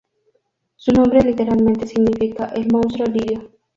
Su 0.77 0.93
nombre 0.93 1.21
literalmente 1.21 1.85
significa 1.85 2.47
"el 2.55 2.71
monstruo 2.73 3.05
Lirio". 3.05 3.51